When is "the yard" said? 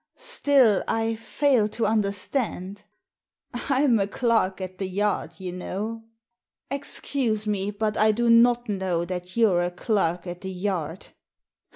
4.79-5.33, 10.41-11.09